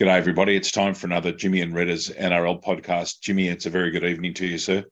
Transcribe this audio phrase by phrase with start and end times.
[0.00, 0.56] G'day, everybody.
[0.56, 3.20] It's time for another Jimmy and Redder's NRL podcast.
[3.20, 4.82] Jimmy, it's a very good evening to you, sir.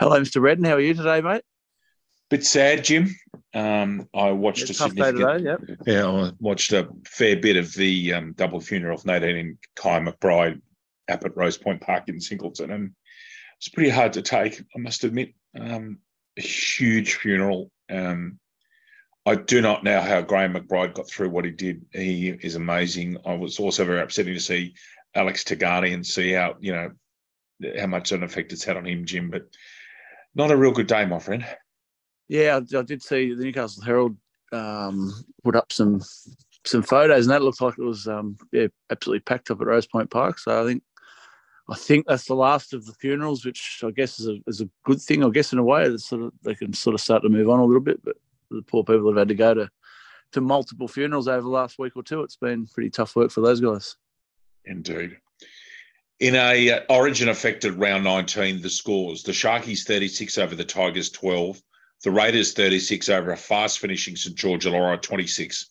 [0.00, 0.40] Hello, Mr.
[0.40, 0.64] Redden.
[0.64, 1.42] How are you today, mate?
[2.30, 3.14] Bit sad, Jim.
[3.52, 5.78] Um, I watched a tough day significant, today, yep.
[5.86, 10.00] yeah, I watched a fair bit of the um, double funeral of Nadine and Kai
[10.00, 10.62] McBride
[11.10, 12.92] up at Rose Point Park in Singleton, and
[13.58, 14.62] it's pretty hard to take.
[14.74, 15.98] I must admit, um,
[16.38, 17.70] a huge funeral.
[17.90, 18.38] Um,
[19.26, 21.84] I do not know how Graham McBride got through what he did.
[21.92, 23.16] He is amazing.
[23.26, 24.74] I was also very upsetting to see
[25.16, 26.90] Alex Tagani and see how you know
[27.78, 29.28] how much an effect it's had on him, Jim.
[29.30, 29.48] But
[30.36, 31.44] not a real good day, my friend.
[32.28, 34.16] Yeah, I, I did see the Newcastle Herald
[34.52, 35.12] um,
[35.42, 36.00] put up some
[36.64, 39.88] some photos, and that looked like it was um, yeah absolutely packed up at Rose
[39.88, 40.38] Point Park.
[40.38, 40.84] So I think
[41.68, 44.70] I think that's the last of the funerals, which I guess is a is a
[44.84, 45.24] good thing.
[45.24, 47.50] I guess in a way, it's sort of they can sort of start to move
[47.50, 48.00] on a little bit.
[48.04, 48.16] But
[48.50, 49.70] the poor people have had to go to
[50.32, 52.22] to multiple funerals over the last week or two.
[52.22, 53.96] It's been pretty tough work for those guys.
[54.64, 55.16] Indeed.
[56.18, 61.10] In a uh, Origin affected round 19, the scores the Sharkies 36 over the Tigers
[61.10, 61.60] 12,
[62.04, 65.70] the Raiders 36 over a fast finishing St George Illawarra 26.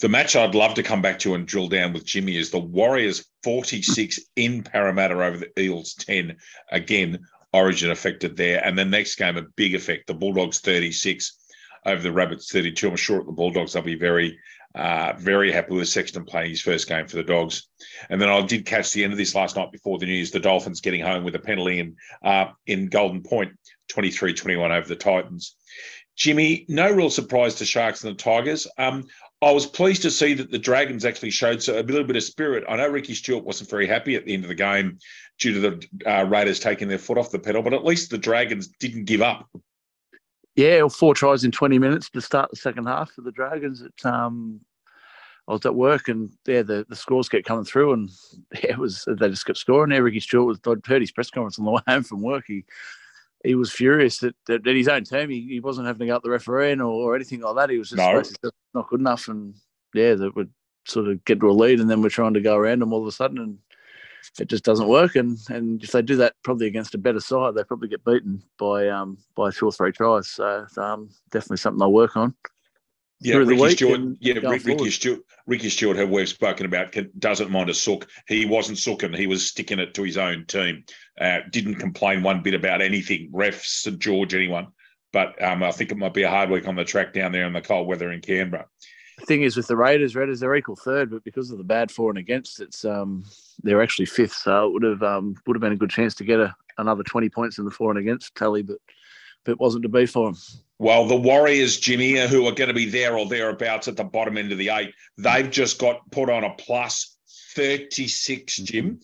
[0.00, 2.60] The match I'd love to come back to and drill down with Jimmy is the
[2.60, 6.36] Warriors 46 in Parramatta over the Eels 10.
[6.70, 7.18] Again,
[7.52, 8.64] Origin affected there.
[8.64, 11.38] And the next game, a big effect, the Bulldogs 36
[11.86, 12.88] over the Rabbits 32.
[12.88, 14.38] I'm sure the Bulldogs they'll be very,
[14.74, 17.68] uh, very happy with Sexton playing his first game for the Dogs.
[18.10, 20.30] And then I did catch the end of this last night before the news.
[20.30, 23.52] The Dolphins getting home with a penalty in uh, in Golden Point,
[23.92, 25.56] 23-21 over the Titans.
[26.16, 28.66] Jimmy, no real surprise to Sharks and the Tigers.
[28.76, 29.06] Um,
[29.40, 32.64] I was pleased to see that the Dragons actually showed a little bit of spirit.
[32.68, 34.98] I know Ricky Stuart wasn't very happy at the end of the game
[35.38, 38.18] due to the uh, Raiders taking their foot off the pedal, but at least the
[38.18, 39.48] Dragons didn't give up.
[40.56, 43.80] Yeah, four tries in 20 minutes to start the second half for the Dragons.
[43.80, 44.60] It, um,
[45.46, 48.10] I was at work and yeah, the, the scores kept coming through and
[48.54, 49.90] yeah, it was they just kept scoring.
[49.90, 50.60] There, Ricky Stuart was.
[50.66, 52.44] I'd heard his press conference on the way home from work.
[52.48, 52.64] He
[53.44, 56.16] he was furious that, that, that his own team he, he wasn't having to go
[56.16, 57.70] up the referee or, or anything like that.
[57.70, 58.22] He was just No.
[58.74, 59.54] not good enough and
[59.94, 60.50] yeah, that would
[60.86, 63.02] sort of get to a lead and then we're trying to go around them all
[63.02, 63.58] of a sudden and
[64.40, 65.16] it just doesn't work.
[65.16, 68.42] And and if they do that probably against a better side, they probably get beaten
[68.58, 70.28] by um by two or three tries.
[70.28, 72.34] So um, definitely something they'll work on.
[73.20, 74.16] Yeah, through Ricky Stuart.
[74.20, 74.90] Yeah, Rick, Ricky.
[74.90, 75.20] Stuart.
[75.46, 78.06] Ricky Stuart, who we've spoken about, can, doesn't mind a sook.
[78.28, 79.12] He wasn't sooking.
[79.12, 80.84] He was sticking it to his own team.
[81.20, 83.30] Uh, didn't complain one bit about anything.
[83.32, 84.68] Refs, St George, anyone.
[85.12, 87.46] But um, I think it might be a hard week on the track down there
[87.46, 88.66] in the cold weather in Canberra.
[89.18, 91.90] The thing is with the Raiders, Raiders they're equal third, but because of the bad
[91.90, 93.24] for and against, it's um
[93.64, 94.34] they're actually fifth.
[94.34, 97.02] So it would have um would have been a good chance to get a, another
[97.02, 98.78] twenty points in the for and against tally, but
[99.44, 100.40] but it wasn't to be for them.
[100.78, 104.38] Well, the Warriors, Jimmy, who are going to be there or thereabouts at the bottom
[104.38, 107.16] end of the eight, they've just got put on a plus
[107.54, 109.00] 36, Jim.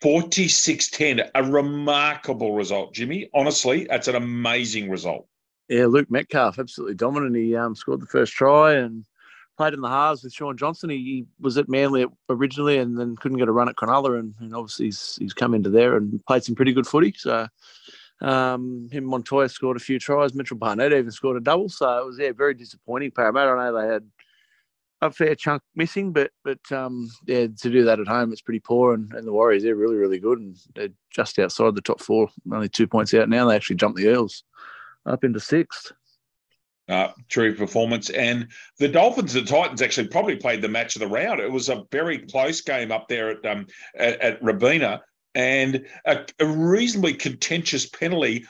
[0.00, 1.20] 46 10.
[1.34, 3.28] A remarkable result, Jimmy.
[3.34, 5.26] Honestly, that's an amazing result.
[5.68, 7.36] Yeah, Luke Metcalf absolutely dominant.
[7.36, 9.04] He um, scored the first try and
[9.56, 10.90] played in the halves with Shaun Johnson.
[10.90, 14.34] He, he was at Manly originally and then couldn't get a run at Cronulla, and,
[14.40, 17.14] and obviously he's, he's come into there and played some pretty good footy.
[17.16, 17.46] So
[18.24, 20.34] um, him Montoya scored a few tries.
[20.34, 21.68] Mitchell Barnett even scored a double.
[21.68, 23.10] So it was yeah very disappointing.
[23.10, 24.10] Parramatta, I know they had
[25.02, 28.60] a fair chunk missing, but but um, yeah, to do that at home, it's pretty
[28.60, 28.94] poor.
[28.94, 32.28] And, and the Warriors, they're really really good, and they're just outside the top four,
[32.50, 33.46] only two points out now.
[33.46, 34.44] They actually jumped the Eels
[35.04, 35.92] up into sixth.
[36.86, 38.10] Uh, true performance.
[38.10, 38.48] And
[38.78, 41.40] the Dolphins and Titans actually probably played the match of the round.
[41.40, 45.02] It was a very close game up there at um, at, at Robina
[45.34, 48.46] and a, a reasonably contentious penalty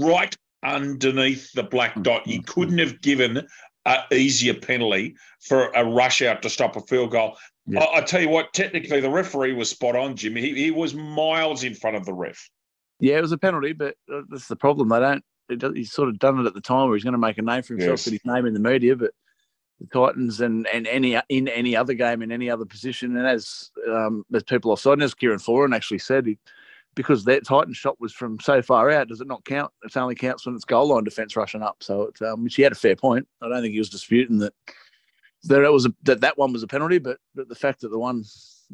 [0.00, 2.26] right underneath the black dot.
[2.26, 3.46] You couldn't have given
[3.86, 7.36] an easier penalty for a rush out to stop a field goal.
[7.66, 7.80] Yeah.
[7.80, 10.40] I, I tell you what, technically the referee was spot on, Jimmy.
[10.40, 12.48] He, he was miles in front of the ref.
[13.00, 14.88] Yeah, it was a penalty, but uh, that's the problem.
[14.88, 15.24] They don't.
[15.50, 17.42] It he's sort of done it at the time where he's going to make a
[17.42, 18.06] name for himself Yes.
[18.06, 18.96] with his name in the media.
[18.96, 19.10] But
[19.80, 23.70] the Titans and, and any in any other game in any other position, and as
[23.88, 26.26] um, as people offside, and as Kieran Foran actually said,
[26.94, 29.72] because that Titan shot was from so far out, does it not count?
[29.82, 31.76] It only counts when it's goal line defence rushing up.
[31.80, 33.26] So, it, um, which he had a fair point.
[33.42, 34.54] I don't think he was disputing that
[35.44, 37.88] that it was a, that that one was a penalty, but, but the fact that
[37.88, 38.24] the one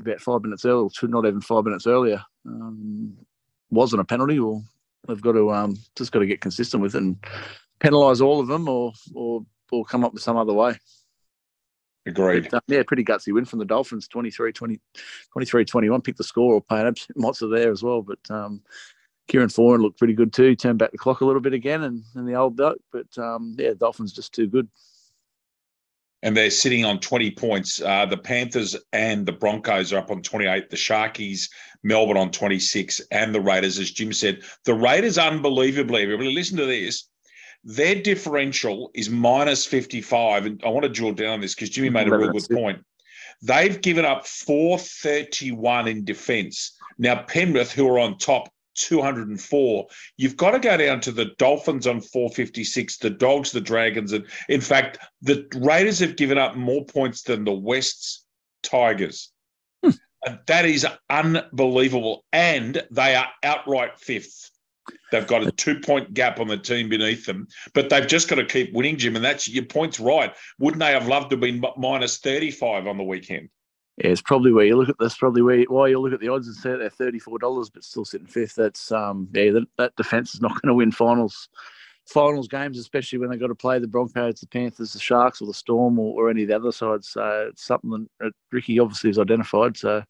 [0.00, 3.16] about five minutes earlier, should not even five minutes earlier, um,
[3.70, 4.38] wasn't a penalty.
[4.38, 4.64] Well,
[5.08, 7.16] they've got to um, just got to get consistent with it and
[7.80, 10.78] penalise all of them, or or or come up with some other way.
[12.06, 12.44] Agreed.
[12.44, 14.80] But, um, yeah, pretty gutsy win from the Dolphins, 23 20,
[15.32, 16.00] 23 21.
[16.00, 18.02] Pick the score or paying Mott's are there as well.
[18.02, 18.62] But um,
[19.28, 20.56] Kieran Foran looked pretty good too.
[20.56, 22.78] Turned back the clock a little bit again and, and the old duck.
[22.90, 24.66] But um, yeah, Dolphins just too good.
[26.22, 27.82] and they're sitting on 20 points.
[27.82, 30.70] Uh, the Panthers and the Broncos are up on 28.
[30.70, 31.50] The Sharkies,
[31.82, 34.42] Melbourne on 26, and the Raiders, as Jim said.
[34.64, 37.09] The Raiders, unbelievably, everybody listen to this.
[37.64, 40.46] Their differential is minus 55.
[40.46, 42.84] And I want to drill down on this because Jimmy made a real good point.
[43.42, 46.76] They've given up 431 in defence.
[46.98, 49.86] Now, Penrith, who are on top, 204.
[50.16, 54.12] You've got to go down to the Dolphins on 456, the Dogs, the Dragons.
[54.12, 58.24] And in fact, the Raiders have given up more points than the West's
[58.62, 59.32] Tigers.
[59.84, 59.90] Hmm.
[60.46, 62.24] That is unbelievable.
[62.32, 64.50] And they are outright fifth.
[65.12, 68.36] They've got a two point gap on the team beneath them, but they've just got
[68.36, 69.16] to keep winning, Jim.
[69.16, 70.34] And that's your point's right.
[70.58, 73.48] Wouldn't they have loved to have been minus 35 on the weekend?
[73.96, 75.16] Yeah, it's probably where you look at this.
[75.16, 77.84] Probably where why you look at the odds and say they're thirty four dollars, but
[77.84, 78.54] still sitting fifth.
[78.54, 81.50] That's um yeah that, that defense is not going to win finals
[82.10, 85.46] finals games, especially when they've got to play the Broncos, the Panthers, the Sharks, or
[85.46, 87.08] the Storm, or, or any of the other sides.
[87.08, 89.76] So it's something that Ricky obviously has identified.
[89.76, 90.02] So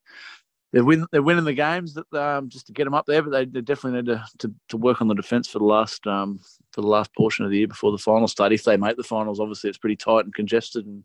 [0.71, 3.31] they're win they're winning the games that um, just to get them up there, but
[3.31, 6.39] they, they definitely need to, to, to work on the defence for the last um,
[6.71, 8.53] for the last portion of the year before the final start.
[8.53, 11.03] If they make the finals, obviously it's pretty tight and congested, and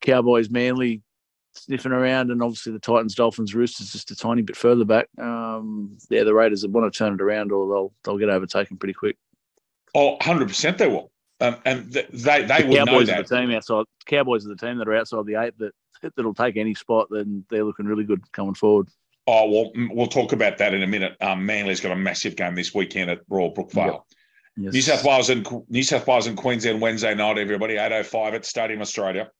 [0.00, 1.02] Cowboys, Manly,
[1.52, 5.06] sniffing around, and obviously the Titans, Dolphins, Roosters just a tiny bit further back.
[5.20, 8.94] Um, yeah, the Raiders want to turn it around, or they'll they'll get overtaken pretty
[8.94, 9.16] quick.
[9.94, 13.28] Oh, 100 percent they will, um, and they they the would Cowboys know that.
[13.28, 13.84] the team outside.
[14.06, 15.72] Cowboys are the team that are outside the eight that
[16.02, 17.08] that'll take any spot.
[17.10, 18.88] Then they're looking really good coming forward.
[19.26, 21.16] Oh well, we'll talk about that in a minute.
[21.20, 23.86] Um, Manly's got a massive game this weekend at Royal Brookvale.
[23.86, 24.02] Yep.
[24.56, 24.72] Yes.
[24.74, 27.38] New South Wales and New South Wales and Queensland Wednesday night.
[27.38, 29.30] Everybody, eight oh five at Stadium Australia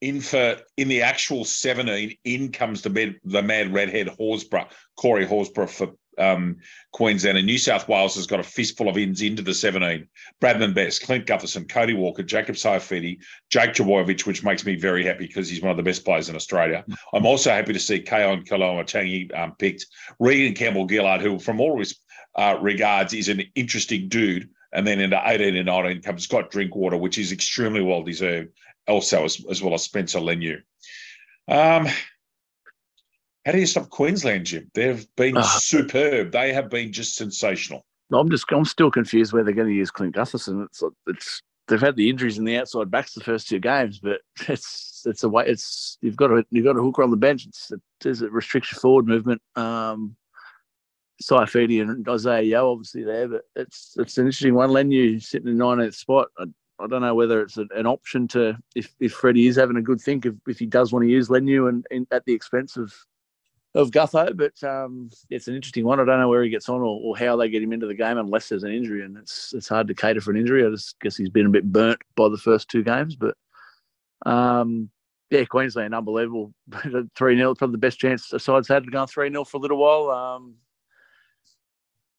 [0.00, 5.26] in for in the actual 17, in comes the mad, the mad redhead Horsburgh, Corey
[5.26, 6.56] Horsburgh for um,
[6.92, 10.06] Queensland and New South Wales has got a fistful of ins into the 17.
[10.40, 13.18] Bradman Best, Clint Gutherson, Cody Walker, Jacob Saifiti,
[13.50, 16.36] Jake Trbojevic, which makes me very happy because he's one of the best players in
[16.36, 16.84] Australia.
[17.12, 19.86] I'm also happy to see Keaon Koloamatangi um, picked.
[20.18, 21.98] Regan Campbell Gillard, who from all his
[22.34, 24.48] uh, regards is an interesting dude.
[24.72, 28.50] And then into 18 and 19 comes Scott Drinkwater, which is extremely well deserved
[28.88, 30.62] also as, as well as Spencer Leniu.
[31.48, 31.88] Um,
[33.46, 34.68] how do you stop Queensland, Jim?
[34.74, 36.32] They've been uh, superb.
[36.32, 37.86] They have been just sensational.
[38.12, 40.64] I'm just I'm still confused where they're going to use Clint Gutherson.
[40.64, 44.20] It's it's they've had the injuries in the outside backs the first two games, but
[44.48, 47.46] it's it's a way it's you've got to you've got a hooker on the bench.
[47.46, 47.70] It's
[48.00, 49.40] there's a restriction forward movement.
[49.54, 50.16] Um,
[51.22, 54.70] Saifiti and Isaiah Yeo obviously there, but it's it's an interesting one.
[54.70, 56.28] Leniu sitting in 19th spot.
[56.36, 56.44] I,
[56.80, 60.00] I don't know whether it's an option to if if Freddie is having a good
[60.00, 62.92] think if, if he does want to use Leniu and, and at the expense of
[63.76, 66.00] of Gutho, but um, it's an interesting one.
[66.00, 67.94] I don't know where he gets on or, or, how they get him into the
[67.94, 70.66] game unless there's an injury, and it's it's hard to cater for an injury.
[70.66, 73.36] I just guess he's been a bit burnt by the first two games, but
[74.24, 74.88] um,
[75.30, 76.54] yeah, Queensland unbelievable,
[77.14, 79.60] three 0 probably the best chance the side's had to go three 0 for a
[79.60, 80.10] little while.
[80.10, 80.54] Um,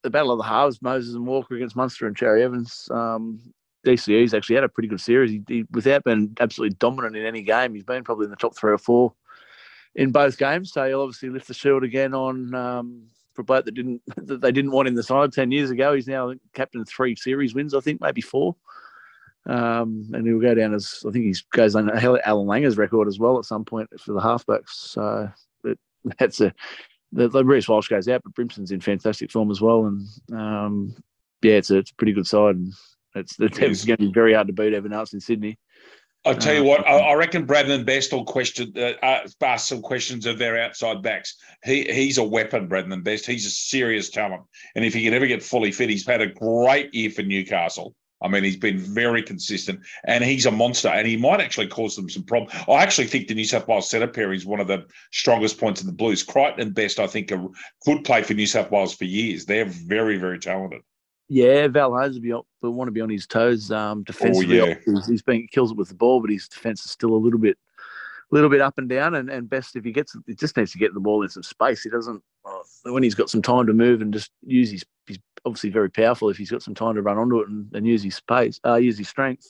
[0.03, 2.87] the battle of the halves, Moses and Walker against Munster and Cherry Evans.
[2.91, 3.41] Um,
[3.83, 5.31] DCE's actually had a pretty good series.
[5.31, 8.55] He, he, without being absolutely dominant in any game, he's been probably in the top
[8.55, 9.13] three or four
[9.97, 10.71] in both games.
[10.71, 14.39] So he'll obviously lift the shield again on um, for a bloke that didn't that
[14.39, 15.93] they didn't want in the side ten years ago.
[15.93, 18.55] He's now captain of three series wins, I think, maybe four.
[19.45, 23.17] Um, and he'll go down as I think he goes on Allan Langer's record as
[23.17, 24.69] well at some point for the halfbacks.
[24.69, 25.29] So
[25.63, 25.79] it,
[26.19, 26.53] that's a
[27.13, 29.85] the, the Reece Walsh goes out, but Brimson's in fantastic form as well.
[29.85, 30.95] And um,
[31.41, 32.55] yeah, it's a, it's a pretty good side.
[32.55, 32.73] And
[33.15, 35.57] it's, it's, it's going to be very hard to beat Evan Else in Sydney.
[36.27, 40.25] I'll tell you what, I, reckon Bradman Best will question, uh, uh, ask some questions
[40.25, 41.37] of their outside backs.
[41.63, 43.25] He He's a weapon, Bradman Best.
[43.25, 44.43] He's a serious talent.
[44.75, 47.95] And if he can ever get fully fit, he's had a great year for Newcastle.
[48.21, 51.95] I mean, he's been very consistent and he's a monster and he might actually cause
[51.95, 52.51] them some problems.
[52.67, 55.81] I actually think the New South Wales centre pair is one of the strongest points
[55.81, 56.23] in the Blues.
[56.23, 57.47] Crichton and Best, I think, are,
[57.85, 59.45] could play for New South Wales for years.
[59.45, 60.81] They're very, very talented.
[61.29, 64.61] Yeah, Val Holmes will, will want to be on his toes um, defensively.
[64.61, 64.75] Oh, yeah.
[64.85, 67.39] he's, he's been kills it with the ball, but his defense is still a little
[67.39, 67.57] bit,
[68.31, 69.15] a little bit up and down.
[69.15, 71.43] And, and best if he gets, he just needs to get the ball in some
[71.43, 71.83] space.
[71.83, 74.85] He doesn't uh, when he's got some time to move and just use his.
[75.05, 77.87] He's obviously very powerful if he's got some time to run onto it and, and
[77.87, 79.47] use his space, uh, use his strength.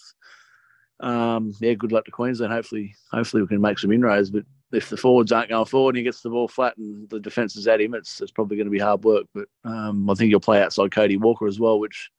[0.99, 2.53] Um, yeah, good luck to Queensland.
[2.53, 4.31] Hopefully, hopefully we can make some inroads.
[4.31, 7.19] But if the forwards aren't going forward and he gets the ball flat and the
[7.19, 9.25] defence is at him, it's, it's probably going to be hard work.
[9.33, 12.09] But um, I think he'll play outside Cody Walker as well, which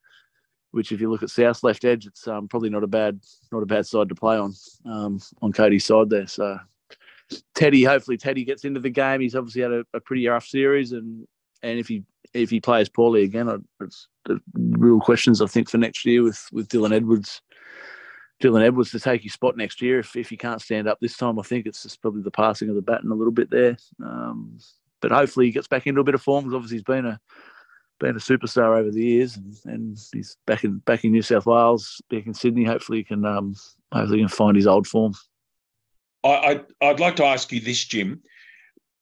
[0.71, 3.19] which if you look at South's left edge, it's um, probably not a bad
[3.51, 4.53] not a bad side to play on
[4.85, 6.27] um, on Cody's side there.
[6.27, 6.59] So
[7.55, 9.21] Teddy, hopefully Teddy gets into the game.
[9.21, 11.27] He's obviously had a, a pretty rough series, and
[11.61, 12.03] and if he
[12.33, 16.43] if he plays poorly again, it's the real questions I think for next year with
[16.51, 17.41] with Dylan Edwards
[18.41, 21.17] Dylan Edwards to take his spot next year if, if he can't stand up this
[21.17, 21.39] time.
[21.39, 23.77] I think it's just probably the passing of the baton a little bit there.
[24.03, 24.57] Um,
[25.01, 27.19] but hopefully he gets back into a bit of form because obviously he's been a
[27.99, 31.45] been a superstar over the years and, and he's back in back in New South
[31.45, 32.63] Wales, back in Sydney.
[32.63, 33.55] Hopefully he can um,
[33.91, 35.13] hopefully he can find his old form.
[36.23, 36.29] I,
[36.81, 38.21] I I'd like to ask you this, Jim.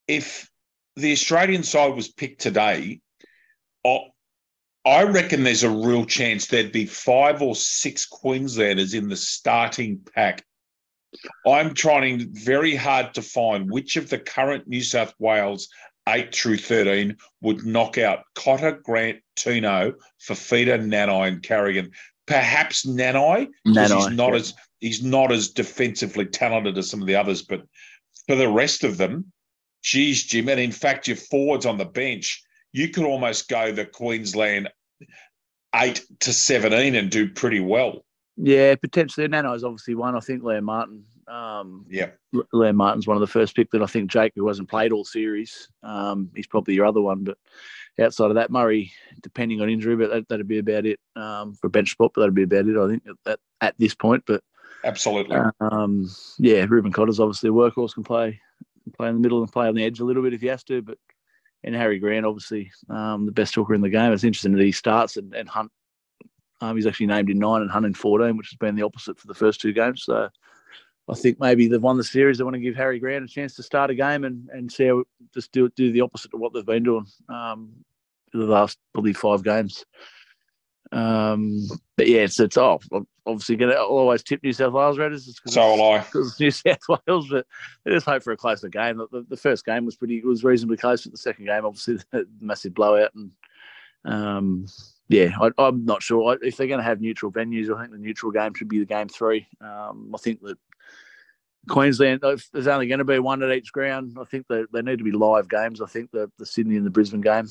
[0.08, 0.50] If
[0.96, 3.02] the Australian side was picked today,
[4.88, 10.00] I reckon there's a real chance there'd be five or six Queenslanders in the starting
[10.16, 10.46] pack.
[11.46, 15.68] I'm trying very hard to find which of the current New South Wales
[16.08, 19.94] 8 through 13 would knock out Cotter, Grant, Tino,
[20.26, 21.92] Fifita, Nanai, and Carrigan.
[22.26, 24.40] Perhaps Nanai, because he's not yeah.
[24.40, 27.62] as he's not as defensively talented as some of the others, but
[28.26, 29.34] for the rest of them,
[29.84, 32.42] geez, Jim, and in fact, your forwards on the bench,
[32.72, 34.70] you could almost go the Queensland
[35.76, 38.04] eight to 17 and do pretty well.
[38.38, 39.28] Yeah, potentially.
[39.28, 40.16] Nano is obviously one.
[40.16, 41.04] I think Liam Martin.
[41.28, 42.12] Um, yeah.
[42.54, 45.04] Liam Martin's one of the first pick that I think Jake, who hasn't played all
[45.04, 47.24] series, um, he's probably your other one.
[47.24, 47.38] But
[48.00, 51.68] outside of that, Murray, depending on injury, but that, would be about it um, for
[51.68, 52.12] bench spot.
[52.14, 54.24] But that'd be about it, I think, at, at this point.
[54.28, 54.44] But
[54.84, 58.40] absolutely, um, yeah, Reuben Cotter's obviously a workhorse, can play,
[58.84, 60.48] can play in the middle and play on the edge a little bit if he
[60.48, 60.84] has to.
[60.84, 61.00] But
[61.64, 64.14] and Harry Grant, obviously um, the best hooker in the game.
[64.14, 65.72] It's interesting that he starts and, and Hunt.
[66.62, 69.20] Um, he's actually named in nine and Hunt in fourteen, which has been the opposite
[69.20, 70.04] for the first two games.
[70.04, 70.30] So
[71.10, 72.38] I think maybe they've won the series.
[72.38, 74.88] They want to give Harry Grant a chance to start a game and, and see
[74.88, 77.72] how just do do the opposite of what they've been doing um,
[78.34, 79.86] the last probably five games.
[80.92, 82.80] Um, but yeah, it's it's oh,
[83.26, 85.40] obviously going to always tip New South Wales Raiders.
[85.46, 86.00] So will I.
[86.00, 87.46] Because New South Wales, but
[87.86, 88.98] it is hope for a closer game.
[88.98, 92.00] The, the, first game was pretty was reasonably close, but the second game, obviously,
[92.40, 93.12] massive blowout.
[93.16, 93.32] And
[94.06, 94.68] um,
[95.10, 97.74] yeah, I, am not sure if they're going to have neutral venues.
[97.74, 99.48] I think the neutral game should be the game three.
[99.62, 100.58] Um, I think that
[101.68, 104.82] Queensland, if there's only going to be one at each ground, I think they, they
[104.82, 105.82] need to be live games.
[105.82, 107.48] I think the, the Sydney and the Brisbane game.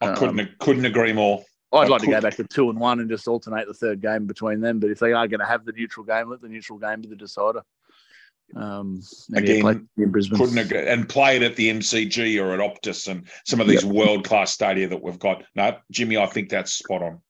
[0.00, 1.44] I couldn't um, couldn't agree more.
[1.72, 4.26] I'd like to go back to two and one and just alternate the third game
[4.26, 4.78] between them.
[4.78, 7.08] But if they are going to have the neutral game, let the neutral game be
[7.08, 7.62] the decider.
[8.56, 9.02] Um,
[9.34, 10.38] Again, in Brisbane.
[10.38, 10.86] couldn't agree.
[10.86, 13.92] and play it at the MCG or at Optus and some of these yep.
[13.92, 15.44] world class stadia that we've got.
[15.54, 17.20] No, Jimmy, I think that's spot on.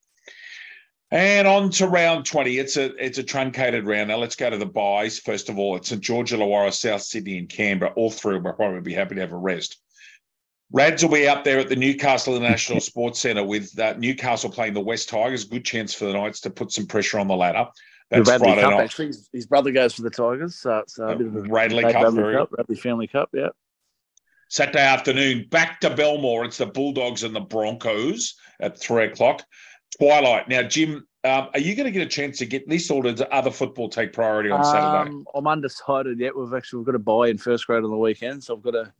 [1.11, 2.59] And on to round 20.
[2.59, 4.09] It's a it's a truncated round.
[4.09, 5.19] Now let's go to the buys.
[5.19, 7.93] First of all, it's St George Illawarra, South Sydney, and Canberra.
[7.97, 9.81] All three will probably be happy to have a rest.
[10.73, 14.75] Rads will be up there at the Newcastle International Sports Centre with uh, Newcastle playing
[14.75, 15.45] the West Tigers.
[15.45, 17.67] Good chance for the Knights to put some pressure on the ladder.
[18.11, 18.85] That's the Friday Cup, night.
[18.85, 22.05] Actually, his brother goes for the Tigers, so it's a bit of a Radley Cup,
[22.05, 23.29] Radley Cup, Radley Family Cup.
[23.35, 23.49] Yeah.
[24.49, 26.47] Saturday afternoon, back to Belmore.
[26.47, 29.45] It's the Bulldogs and the Broncos at three o'clock.
[29.99, 30.49] Twilight.
[30.49, 33.23] Now, Jim, um, are you going to get a chance to get this, or does
[33.31, 35.11] other football take priority on Saturday?
[35.11, 36.35] Um, I'm undecided yet.
[36.35, 38.75] We've actually we've got a buy in first grade on the weekend, so I've got
[38.75, 38.93] a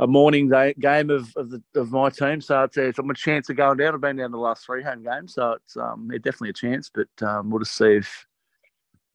[0.00, 2.40] a morning day, game of of, the, of my team.
[2.40, 3.94] So it's, it's I'm a chance of going down.
[3.94, 6.90] I've been down the last three home games, so it's um yeah, definitely a chance.
[6.92, 8.26] But um, we'll just see if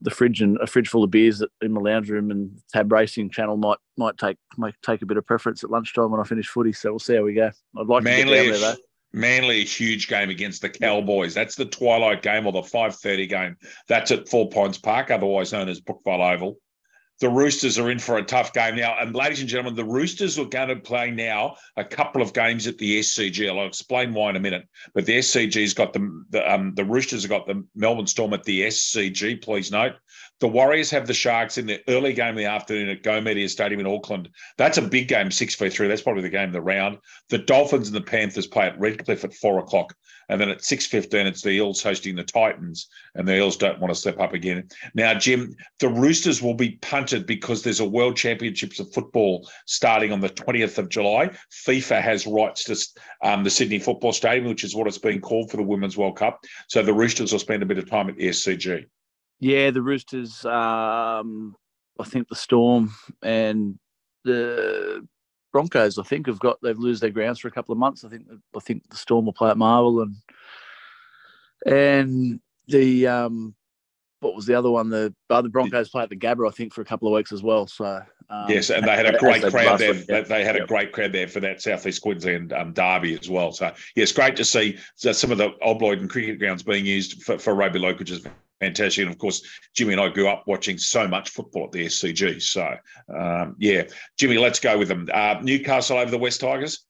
[0.02, 3.32] the fridge and a fridge full of beers in my lounge room and tab racing
[3.32, 6.48] channel might might take might take a bit of preference at lunchtime when I finish
[6.48, 6.72] footy.
[6.72, 7.50] So we'll see how we go.
[7.78, 8.82] I'd like Manly, to get down there though.
[9.14, 11.34] Manly, a huge game against the Cowboys.
[11.34, 13.58] That's the twilight game or the five thirty game.
[13.88, 16.60] That's at Four Pines Park, otherwise known as Brookvale Oval
[17.22, 18.96] the Roosters are in for a tough game now.
[19.00, 22.68] And ladies and gentlemen, the Roosters are going to play now a couple of games
[22.68, 23.50] at the SCG.
[23.50, 24.68] I'll explain why in a minute.
[24.94, 28.44] But the SCG's got the the, um, the Roosters have got the Melbourne Storm at
[28.44, 29.42] the SCG.
[29.42, 29.94] Please note.
[30.42, 33.48] The Warriors have the Sharks in the early game of the afternoon at Go Media
[33.48, 34.30] Stadium in Auckland.
[34.58, 35.88] That's a big game, six v three.
[35.88, 36.98] That's probably the game of the round.
[37.30, 39.96] The Dolphins and the Panthers play at Redcliffe at four o'clock,
[40.28, 43.80] and then at six fifteen, it's the Eels hosting the Titans, and the Eels don't
[43.80, 44.68] want to step up again.
[44.94, 50.12] Now, Jim, the Roosters will be punted because there's a World Championships of Football starting
[50.12, 51.32] on the twentieth of July.
[51.66, 52.76] FIFA has rights to
[53.24, 56.18] um, the Sydney Football Stadium, which is what it's being called for the Women's World
[56.18, 56.42] Cup.
[56.68, 58.88] So the Roosters will spend a bit of time at the SCG.
[59.40, 60.46] Yeah, the Roosters.
[60.46, 61.56] Um,
[62.00, 63.78] I think the Storm and
[64.24, 65.08] the
[65.52, 65.98] Broncos.
[65.98, 68.04] I think have got they've lost their grounds for a couple of months.
[68.04, 70.16] I think I think the Storm will play at Marvel and
[71.66, 73.56] and the um,
[74.20, 74.90] what was the other one?
[74.90, 77.32] The uh, the Broncos play at the Gabba, I think, for a couple of weeks
[77.32, 77.68] as well.
[77.68, 79.94] So um, yes, and they had a great crowd there.
[79.94, 80.22] Week, yeah.
[80.22, 83.52] They had a great crowd there for that Southeast Queensland um, derby as well.
[83.52, 87.38] So yes, great to see some of the Obloid and cricket grounds being used for,
[87.38, 88.26] for rugby league, which is
[88.60, 89.04] fantastic.
[89.04, 89.42] And of course,
[89.76, 92.42] Jimmy and I grew up watching so much football at the SCG.
[92.42, 92.76] So,
[93.16, 93.84] um, yeah,
[94.18, 95.08] Jimmy, let's go with them.
[95.14, 96.86] Uh, Newcastle over the West Tigers.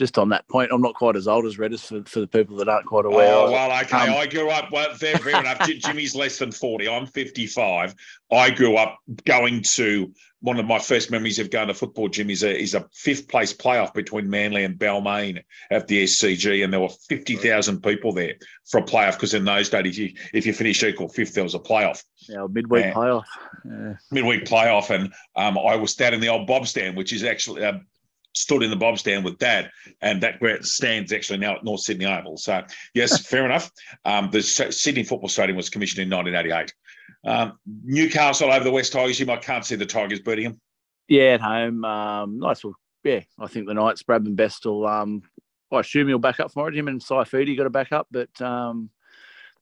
[0.00, 2.56] Just on that point, I'm not quite as old as Redders for, for the people
[2.56, 3.34] that aren't quite aware.
[3.34, 4.08] Oh, well, okay.
[4.08, 5.60] Um, I grew up, well, fair, fair enough.
[5.68, 6.88] Jimmy's less than 40.
[6.88, 7.94] I'm 55.
[8.32, 12.30] I grew up going to one of my first memories of going to football, Jim,
[12.30, 16.64] is a, is a fifth place playoff between Manly and Balmain at the SCG.
[16.64, 18.36] And there were 50,000 people there
[18.70, 21.44] for a playoff because in those days, if you, if you finished equal fifth, there
[21.44, 22.02] was a playoff.
[22.26, 23.24] Yeah, midweek and, playoff.
[23.66, 23.96] Yeah.
[24.10, 24.88] Midweek playoff.
[24.88, 27.62] And um, I was standing in the old Bob stand, which is actually.
[27.62, 27.80] Uh,
[28.34, 29.70] stood in the Bob stand with Dad,
[30.02, 32.36] and that stand's actually now at North Sydney Oval.
[32.36, 32.62] So,
[32.94, 33.70] yes, fair enough.
[34.04, 36.74] Um, the Sydney Football Stadium was commissioned in 1988.
[37.24, 39.20] Um, Newcastle over the West Tigers.
[39.20, 40.60] You might can't see the Tigers beating them.
[41.08, 41.84] Yeah, at home.
[41.84, 42.64] Um, nice.
[42.64, 44.86] Well, yeah, I think the Knights, Bradman Best will.
[44.86, 45.22] Um,
[45.72, 46.76] I assume he'll back up for it.
[46.76, 48.90] Him and Saifiti got to back up, but um,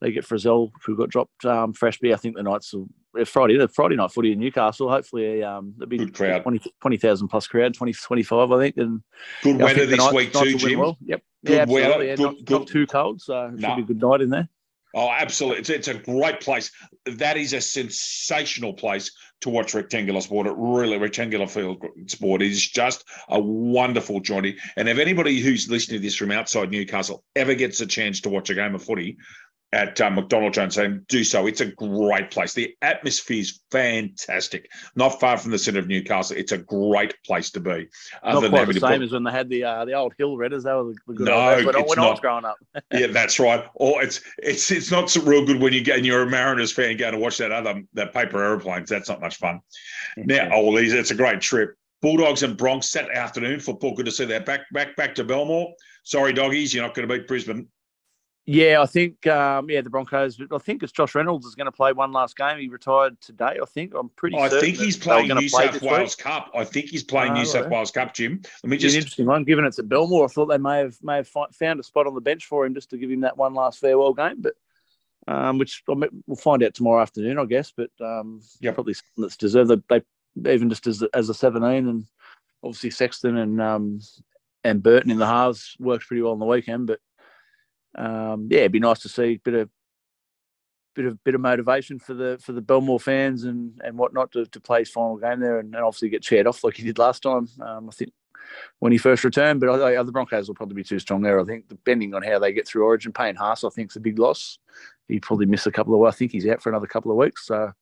[0.01, 1.45] they get Frizell who got dropped.
[1.45, 2.89] Um, Freshby, I think the Knights will
[3.25, 4.89] Friday, the Friday night footy in Newcastle.
[4.89, 8.77] Hopefully, um, there'll be good crowd, 20,000 20, plus crowd, 20, 25, I think.
[8.77, 9.03] And
[9.43, 10.79] good weather this Knights, week too, Jim.
[10.79, 10.97] Well.
[11.05, 11.23] Yep.
[11.45, 12.05] Good yeah, weather.
[12.05, 12.51] Yeah, good, not, good.
[12.51, 13.69] not, too cold, so it no.
[13.69, 14.49] should be a good night in there.
[14.95, 15.61] Oh, absolutely.
[15.61, 16.71] It's, it's a great place.
[17.05, 19.13] That is a sensational place
[19.43, 20.47] to watch rectangular sport.
[20.47, 24.57] It really, rectangular field sport is just a wonderful journey.
[24.77, 28.31] And if anybody who's listening to this from outside Newcastle ever gets a chance to
[28.31, 29.19] watch a game of footy,
[29.73, 31.47] at um, McDonald Jones and do so.
[31.47, 32.55] It's a great place.
[32.55, 34.71] The atmosphere is fantastic.
[34.97, 36.37] Not far from the centre of Newcastle.
[36.37, 37.89] It's a great place to be.
[38.25, 40.63] Not quite the same as when they had the uh, the old Hill Redders.
[40.63, 42.07] They were the good no, old when, when not.
[42.07, 42.57] I was growing up.
[42.93, 43.65] yeah, that's right.
[43.75, 46.73] Or it's it's it's not so real good when you get and you're a Mariners
[46.73, 48.89] fan going to watch that other that paper aeroplanes.
[48.89, 49.61] That's not much fun.
[50.17, 51.75] Now, oh, these it's a great trip.
[52.01, 53.95] Bulldogs and Bronx Saturday afternoon football.
[53.95, 54.47] Good to see that.
[54.47, 55.75] Back back back to Belmore.
[56.05, 57.69] Sorry, doggies, you're not going to beat Brisbane.
[58.51, 60.41] Yeah, I think um, yeah the Broncos.
[60.51, 62.59] I think it's Josh Reynolds is going to play one last game.
[62.59, 63.59] He retired today.
[63.61, 64.39] I think I'm pretty.
[64.39, 66.25] Sure I think he's playing New play South Wales week.
[66.25, 66.51] Cup.
[66.55, 68.41] I think he's playing oh, New South Wales Cup, Jim.
[68.65, 68.95] Let me just.
[68.95, 69.45] An interesting one.
[69.45, 72.15] Given it's at Belmore, I thought they may have may have found a spot on
[72.15, 74.41] the bench for him just to give him that one last farewell game.
[74.41, 74.55] But
[75.27, 77.71] um, which we'll find out tomorrow afternoon, I guess.
[77.77, 79.73] But um, yeah, probably something that's deserved.
[79.91, 80.01] They
[80.51, 82.07] even just as as a 17 and
[82.65, 84.01] obviously Sexton and um,
[84.65, 87.01] and Burton in the halves worked pretty well on the weekend, but
[87.95, 89.71] um, yeah, it'd be nice to see a bit of
[90.95, 94.47] bit of bit of motivation for the for the Belmore fans and and whatnot to,
[94.47, 96.99] to play his final game there and, and obviously get cheered off like he did
[96.99, 97.49] last time.
[97.61, 98.13] Um, I think
[98.79, 101.39] when he first returned, but I, I, the Broncos will probably be too strong there.
[101.39, 104.01] I think depending on how they get through Origin, Payne Haas I think is a
[104.01, 104.59] big loss.
[105.07, 106.03] He probably miss a couple of.
[106.03, 107.47] I think he's out for another couple of weeks.
[107.47, 107.73] So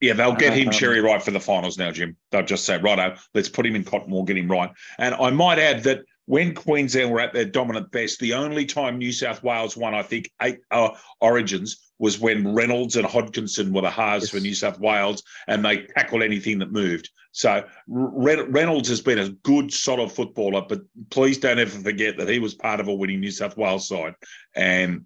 [0.00, 2.16] yeah, they'll get him um, cherry right for the finals now, Jim.
[2.30, 4.70] They'll just say, righto, let's put him in cotton wool, get him right.
[4.98, 8.98] And I might add that when Queensland were at their dominant best, the only time
[8.98, 13.82] New South Wales won, I think, eight uh, origins was when Reynolds and Hodkinson were
[13.82, 14.30] the halves yes.
[14.30, 17.10] for New South Wales and they tackled anything that moved.
[17.32, 22.28] So Re- Reynolds has been a good, solid footballer, but please don't ever forget that
[22.28, 24.14] he was part of a winning New South Wales side.
[24.54, 25.04] And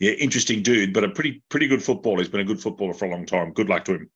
[0.00, 2.18] yeah, interesting dude, but a pretty pretty good footballer.
[2.18, 3.52] He's been a good footballer for a long time.
[3.52, 4.10] Good luck to him.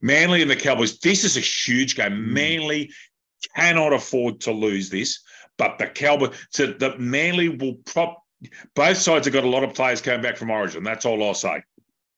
[0.00, 0.98] Manly and the Cowboys.
[0.98, 2.12] This is a huge game.
[2.12, 2.26] Mm.
[2.28, 2.90] Manly
[3.56, 5.20] cannot afford to lose this.
[5.58, 8.22] But the Cowboys, so the Manly will prop.
[8.74, 10.84] Both sides have got a lot of players coming back from Origin.
[10.84, 11.62] That's all I'll say.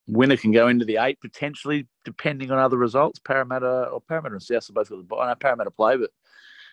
[0.07, 3.19] Winner can go into the eight potentially, depending on other results.
[3.19, 5.25] Parramatta or Parramatta and South are both got the bye.
[5.25, 6.11] I know Parramatta play, but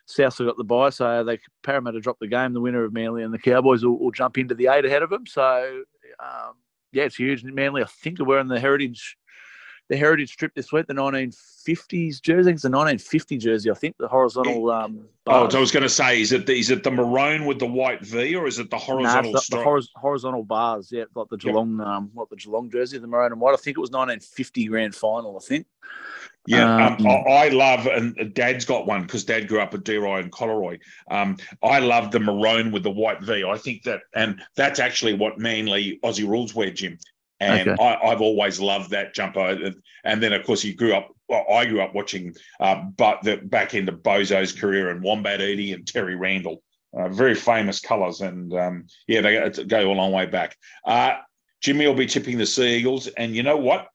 [0.05, 2.53] South have got the bye, so they Parramatta drop the game.
[2.53, 5.09] The winner of Manly and the Cowboys will, will jump into the eight ahead of
[5.09, 5.25] them.
[5.25, 5.83] So
[6.19, 6.53] um,
[6.91, 7.43] yeah, it's huge.
[7.43, 9.17] Manly, I think, are wearing the Heritage
[9.89, 12.51] the heritage strip this week, the 1950s jersey.
[12.51, 14.69] It's the 1950 jersey, I think, the horizontal.
[14.69, 17.45] Um, oh, so I was going to say, is it the, is it the maroon
[17.45, 19.31] with the white V, or is it the horizontal?
[19.31, 21.87] Nah, the, the horiz- horizontal bars, yeah, like the Geelong, yep.
[21.87, 23.53] um, what the Geelong jersey, the maroon and white.
[23.53, 25.37] I think it was 1950 grand final.
[25.37, 25.67] I think.
[26.47, 29.97] Yeah, um, um, I love, and Dad's got one because Dad grew up at Dee
[29.97, 30.79] and Collaroy.
[31.11, 33.43] Um, I love the maroon with the white V.
[33.43, 36.97] I think that, and that's actually what Manly Aussie rules wear, Jim
[37.39, 37.83] and okay.
[37.83, 39.73] I, have always loved that jumper.
[40.03, 41.09] And then, of course, you grew up.
[41.29, 45.41] Well, I grew up watching, uh, but the back end of Bozo's career and Wombat
[45.41, 46.63] Eadie and Terry Randall,
[46.97, 50.55] uh, very famous colours, and um, yeah, they go a long way back.
[50.85, 51.15] Uh,
[51.61, 53.87] Jimmy will be tipping the Sea Eagles, and you know what?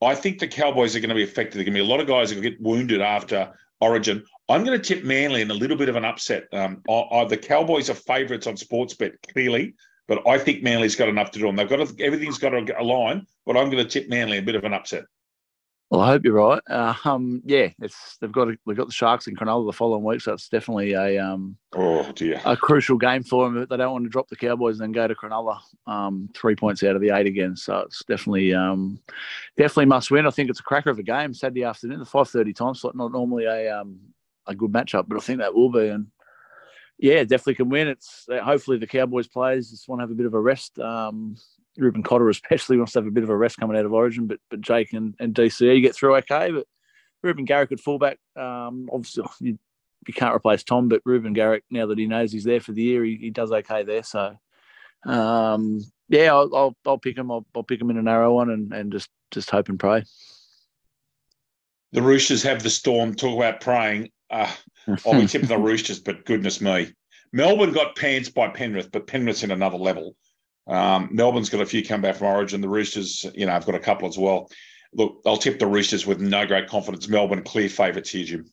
[0.00, 1.58] I think the Cowboys are going to be affected.
[1.58, 4.24] There's going to be a lot of guys who get wounded after Origin.
[4.48, 6.44] I'm going to tip Manly in a little bit of an upset.
[6.52, 9.74] Um, the Cowboys are favourites on Sportsbet, clearly.
[10.08, 12.80] But I think Manly's got enough to do, and they've got to, everything's got to
[12.80, 13.26] align.
[13.46, 15.04] But I'm going to tip Manly a bit of an upset.
[15.92, 16.62] Well, I hope you're right.
[16.70, 20.22] Uh, um, yeah, it's they've got they've got the Sharks in Cronulla the following week,
[20.22, 23.66] so it's definitely a um, oh dear a crucial game for them.
[23.68, 26.82] They don't want to drop the Cowboys and then go to Cronulla um, three points
[26.82, 27.56] out of the eight again.
[27.56, 29.00] So it's definitely um,
[29.58, 30.26] definitely must win.
[30.26, 32.96] I think it's a cracker of a game Saturday afternoon, the five thirty time slot.
[32.96, 34.00] Not normally a um,
[34.46, 35.88] a good matchup, but I think that will be.
[35.88, 36.06] And
[37.02, 37.88] Yeah, definitely can win.
[37.88, 40.78] It's uh, hopefully the Cowboys players just want to have a bit of a rest.
[40.78, 41.36] Um,
[41.76, 44.28] Reuben Cotter especially wants to have a bit of a rest coming out of Origin,
[44.28, 46.52] but but Jake and, and DCE get through okay.
[46.52, 46.64] But
[47.20, 49.58] Reuben Garrick at fullback, um, obviously you,
[50.06, 52.82] you can't replace Tom, but Reuben Garrick now that he knows he's there for the
[52.82, 54.04] year, he, he does okay there.
[54.04, 54.38] So
[55.04, 57.32] um, yeah, I'll, I'll, I'll pick him.
[57.32, 60.04] I'll, I'll pick him in a narrow one and, and just just hope and pray.
[61.90, 63.16] The Roosters have the storm.
[63.16, 64.12] Talk about praying.
[64.30, 64.52] Uh,
[65.06, 66.92] I'll be tipping the Roosters, but goodness me.
[67.32, 70.16] Melbourne got pants by Penrith, but Penrith's in another level.
[70.66, 72.60] Um, Melbourne's got a few come back from Origin.
[72.60, 74.48] The Roosters, you know, I've got a couple as well.
[74.94, 77.08] Look, I'll tip the Roosters with no great confidence.
[77.08, 78.44] Melbourne clear favourites here, Jim.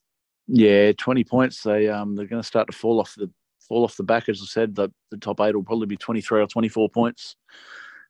[0.48, 1.62] Yeah, twenty points.
[1.62, 3.30] They um they're going to start to fall off the
[3.68, 4.30] fall off the back.
[4.30, 6.90] As I said, the, the top eight will probably be twenty three or twenty four
[6.90, 7.36] points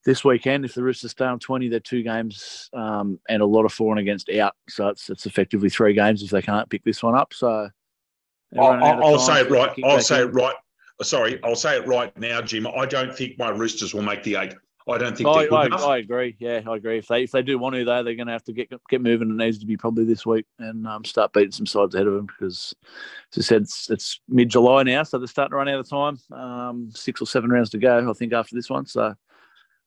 [0.06, 0.64] this weekend.
[0.64, 3.92] If the Roosters stay on twenty, they're two games um, and a lot of for
[3.92, 4.54] and against out.
[4.70, 7.34] So it's it's effectively three games if they can't pick this one up.
[7.34, 7.70] So
[8.58, 9.72] I'll, I'll say it right.
[9.84, 10.30] I'll say in.
[10.30, 10.56] it right.
[11.02, 12.68] Sorry, I'll say it right now, Jim.
[12.68, 14.54] I don't think my Roosters will make the eight.
[14.88, 16.36] I don't think I, I, I, agree.
[16.40, 16.98] Yeah, I agree.
[16.98, 19.02] If they if they do want to, though, they're going to have to get get
[19.02, 19.30] moving.
[19.30, 22.14] It needs to be probably this week and um, start beating some sides ahead of
[22.14, 22.74] them because,
[23.34, 25.90] as I said, it's, it's mid July now, so they're starting to run out of
[25.90, 26.18] time.
[26.32, 28.86] Um, six or seven rounds to go, I think, after this one.
[28.88, 29.14] So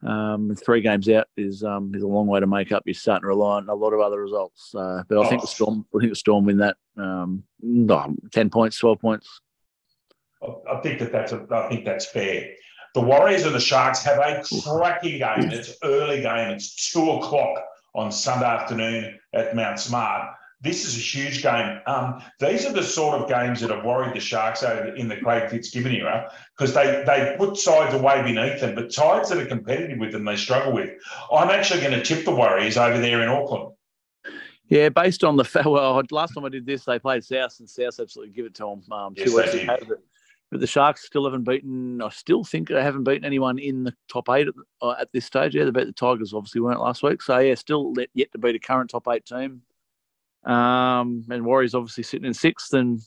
[0.07, 2.83] um, three games out is um, is a long way to make up.
[2.87, 4.75] You're starting to rely on a lot of other results.
[4.75, 5.29] Uh, but I oh.
[5.29, 5.51] think the oh.
[5.51, 6.77] Storm, I think the Storm win that.
[6.97, 7.45] Um,
[8.33, 9.41] ten points, twelve points.
[10.43, 12.51] I think that that's a, I think that's fair.
[12.95, 15.51] The Warriors and the Sharks have a cracking game.
[15.51, 16.51] It's early game.
[16.51, 17.63] It's two o'clock
[17.95, 20.35] on Sunday afternoon at Mount Smart.
[20.63, 21.81] This is a huge game.
[21.87, 25.17] Um, these are the sort of games that have worried the Sharks over in the
[25.17, 29.47] Craig Fitzgibbon era because they they put sides away beneath them, but sides that are
[29.47, 30.91] competitive with them they struggle with.
[31.33, 33.75] I'm actually going to tip the Warriors over there in Auckland.
[34.69, 37.69] Yeah, based on the fact, well, last time I did this, they played South, and
[37.69, 38.93] South absolutely give it to them.
[38.93, 39.71] Um, yes, they did.
[40.53, 42.03] But the Sharks still haven't beaten.
[42.03, 45.25] I still think they haven't beaten anyone in the top eight at, uh, at this
[45.25, 45.55] stage.
[45.55, 47.23] Yeah, they beat the Tigers, obviously weren't last week.
[47.23, 49.63] So yeah, still yet to beat a current top eight team.
[50.45, 53.01] Um, and Warriors obviously sitting in sixth, and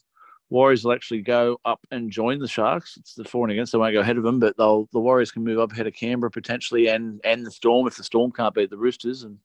[0.49, 2.97] Warriors will actually go up and join the Sharks.
[2.97, 3.71] It's the four and against.
[3.71, 5.93] They won't go ahead of them, but they'll the Warriors can move up ahead of
[5.93, 9.23] Canberra potentially, and and the Storm if the Storm can't beat the Roosters.
[9.23, 9.39] And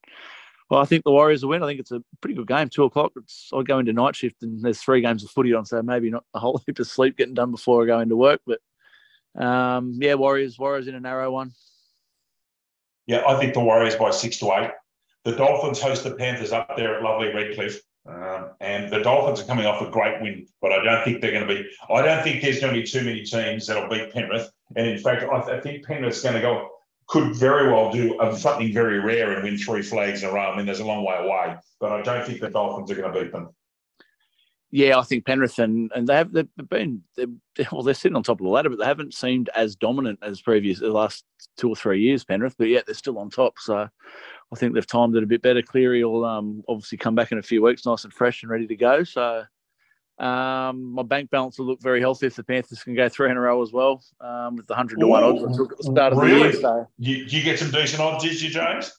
[0.69, 1.63] well, I think the Warriors will win.
[1.63, 2.69] I think it's a pretty good game.
[2.69, 3.13] Two o'clock.
[3.17, 6.11] It's, I'll go into night shift, and there's three games of footy on, so maybe
[6.11, 8.41] not a whole heap of sleep getting done before I go into work.
[8.47, 8.61] But
[9.43, 10.59] um, yeah, Warriors.
[10.59, 11.53] Warriors in a narrow one.
[13.07, 14.71] Yeah, I think the Warriors by six to eight.
[15.25, 17.81] The Dolphins host the Panthers up there at lovely Redcliffe.
[18.09, 21.33] Um, and the Dolphins are coming off a great win, but I don't think they're
[21.33, 21.69] going to be.
[21.91, 24.51] I don't think there's going to be too many teams that'll beat Penrith.
[24.75, 26.71] And in fact, I, I think Penrith's going to go
[27.11, 30.53] could very well do something very rare and win three flags in a row.
[30.53, 33.13] I mean, there's a long way away, but I don't think the Dolphins are going
[33.13, 33.49] to beat them.
[34.71, 37.27] Yeah, I think Penrith and, and they have they've been they're,
[37.73, 40.41] well they're sitting on top of the ladder, but they haven't seemed as dominant as
[40.41, 41.25] previous the last
[41.57, 42.25] two or three years.
[42.25, 43.55] Penrith, but yet they're still on top.
[43.59, 43.89] So
[44.53, 45.65] I think they've timed it a bit Betr.
[45.65, 48.67] Cleary will um, obviously come back in a few weeks, nice and fresh and ready
[48.67, 49.05] to go.
[49.05, 49.45] So
[50.19, 53.37] um, my bank balance will look very healthy if the Panthers can go three in
[53.37, 56.21] a row as well um, with the hundred to one odds at the start of
[56.21, 56.53] the year.
[56.53, 56.89] So.
[56.99, 58.93] You, you get some decent odds, did you, James?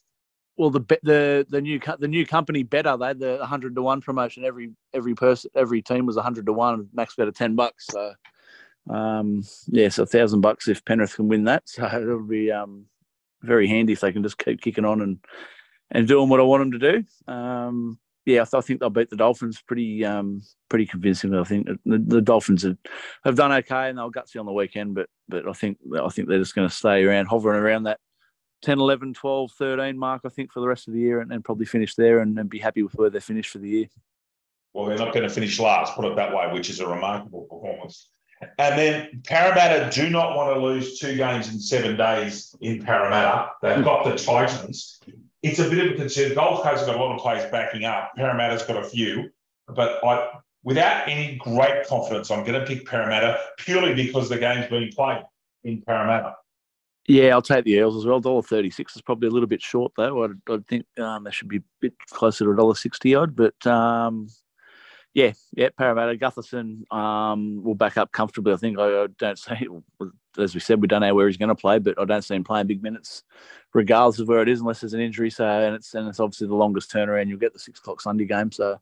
[0.57, 2.95] Well, the the the new the new company better.
[2.97, 4.45] They had the hundred to one promotion.
[4.45, 6.87] Every every person every team was hundred to one.
[6.93, 7.87] Max bet of ten bucks.
[7.87, 8.13] So
[8.89, 11.63] um, yeah, so a thousand bucks if Penrith can win that.
[11.67, 12.85] So it'll be um,
[13.41, 15.19] very handy if they can just keep kicking on and
[15.91, 17.32] and doing what I want them to do.
[17.32, 21.39] Um, yeah, I, th- I, think they'll beat the Dolphins pretty um, pretty convincingly.
[21.39, 22.77] I think the, the Dolphins have,
[23.23, 26.27] have done okay and they'll gutsy on the weekend, but but I think I think
[26.27, 27.99] they're just going to stay around, hovering around that
[28.62, 31.43] 10, 11, 12, 13 mark, I think, for the rest of the year and, and
[31.43, 33.88] probably finish there and, and be happy with where they finish for the year.
[34.73, 37.41] Well, they're not going to finish last, put it that way, which is a remarkable
[37.41, 38.10] performance.
[38.58, 43.51] And then Parramatta do not want to lose two games in seven days in Parramatta.
[43.62, 44.99] They've got the Titans.
[45.43, 46.34] It's a bit of a concern.
[46.36, 48.12] Gold Coast have got a lot of players backing up.
[48.15, 49.30] Parramatta's got a few,
[49.67, 50.30] but I,
[50.63, 55.23] without any great confidence, I'm going to pick Parramatta purely because the game's being played
[55.63, 56.36] in Parramatta.
[57.08, 58.19] Yeah, I'll take the Eels as well.
[58.19, 60.23] Dollar thirty six is probably a little bit short though.
[60.23, 63.36] I, I think um, they should be a bit closer to a dollar sixty odd.
[63.36, 64.27] But um,
[65.13, 68.54] yeah, yeah, Parramatta, Gutherson um, will back up comfortably.
[68.54, 69.67] I think I, I don't see,
[70.38, 72.36] as we said, we don't know where he's going to play, but I don't see
[72.36, 73.24] him playing big minutes,
[73.74, 75.30] regardless of where it is, unless there's an injury.
[75.30, 77.28] So, and it's and it's obviously the longest turnaround.
[77.28, 78.80] You'll get the six o'clock Sunday game, so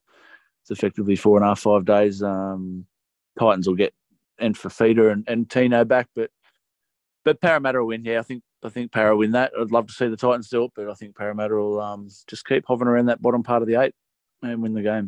[0.62, 2.22] it's effectively four and a half, five days.
[2.22, 2.86] Um,
[3.39, 3.94] Titans will get
[4.38, 6.30] and Feeder and, and Tino back, but
[7.26, 8.06] but Parramatta will win.
[8.06, 9.52] Yeah, I think I think Para win that.
[9.60, 12.46] I'd love to see the Titans do it, but I think Parramatta will um, just
[12.46, 13.94] keep hovering around that bottom part of the eight
[14.44, 15.08] and win the game.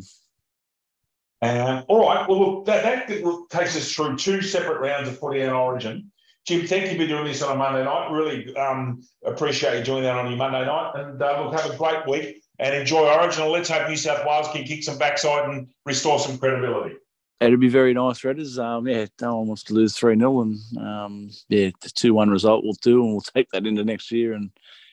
[1.42, 2.28] Um, all right.
[2.28, 6.10] Well, look, that, that takes us through two separate rounds of footy and Origin.
[6.46, 8.10] Jim, thank you for doing this on a Monday night.
[8.10, 10.92] Really um, appreciate you doing that on your Monday night.
[10.94, 13.42] And uh, look, have a great week and enjoy Origin.
[13.42, 16.96] And let's hope New South Wales can kick some backside and restore some credibility.
[17.40, 18.62] It'd be very nice, Redders.
[18.62, 20.42] Um, yeah, no one wants to lose 3 0.
[20.42, 23.02] And um, yeah, the 2 1 result will do.
[23.02, 24.50] And we'll take that into next year and,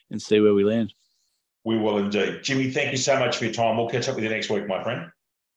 [0.09, 0.93] and see where we land.
[1.63, 2.41] We will indeed.
[2.41, 3.77] Jimmy, thank you so much for your time.
[3.77, 5.11] We'll catch up with you next week, my friend.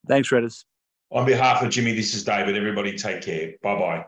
[0.07, 0.64] Thanks, Redders.
[1.12, 2.57] On behalf of Jimmy, this is David.
[2.57, 3.53] Everybody take care.
[3.62, 4.05] Bye bye.